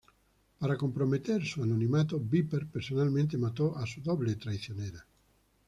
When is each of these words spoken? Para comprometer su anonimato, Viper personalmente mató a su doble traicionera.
Para 0.57 0.77
comprometer 0.79 1.45
su 1.45 1.61
anonimato, 1.61 2.19
Viper 2.19 2.65
personalmente 2.65 3.37
mató 3.37 3.77
a 3.77 3.85
su 3.85 4.01
doble 4.01 4.35
traicionera. 4.35 5.05